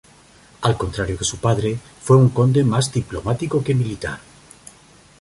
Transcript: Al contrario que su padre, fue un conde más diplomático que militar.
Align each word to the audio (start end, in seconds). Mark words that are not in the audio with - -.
Al 0.63 0.77
contrario 0.77 1.15
que 1.15 1.23
su 1.23 1.37
padre, 1.37 1.77
fue 2.01 2.17
un 2.17 2.29
conde 2.29 2.63
más 2.63 2.91
diplomático 2.91 3.63
que 3.63 3.75
militar. 3.75 4.17